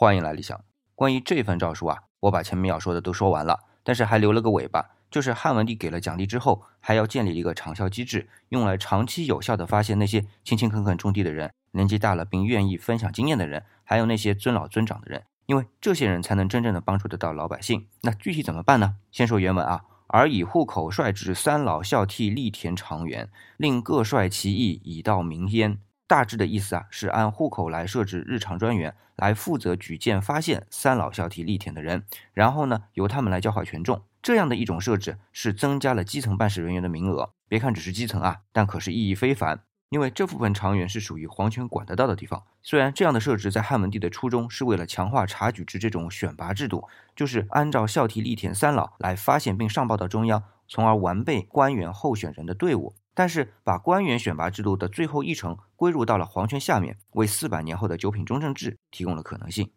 [0.00, 0.58] 欢迎来理想。
[0.94, 17.86] 关于这份诏书啊，我把前面要说的都说完了，但是还留了个尾巴，就是汉文帝给了奖励之后，还要建立一个长效机制，用来长期有效的发现那些勤勤恳恳种地的人，年纪大了并愿意分享经验的人，还有那些尊老尊长的人，因为这些人才能真正的帮助得到老百姓。
[18.00, 18.96] 那具体怎么办呢？
[19.12, 23.28] 先说原文啊，而以户口率之三老孝悌力田长园，
[23.58, 25.78] 令各率其意以到民焉。
[26.10, 32.02] 大致的意思啊，是按户口来设置日常专员，来负责举荐发现三老孝悌力田的人，
[32.34, 34.02] 然后呢，由他们来教化群众。
[34.20, 37.30] 这样的一种设置是增加了基层办事人员的名额。
[37.46, 39.60] 别看只是基层啊，但可是意义非凡。
[39.90, 42.42] 因为这部分长员是属于皇权管得到的地方。
[42.60, 52.94] 虽然这样的设置在汉文帝的初衷是为了强化察举制这种选拔制度，就是按照孝悌力田三老来发现并上报到中央，从而完备官员候选人的队伍。
[53.14, 59.70] 但是，把官员选拔制度的最后一程归入到了皇权下面，为四百年后的九品中正制提供了可能性。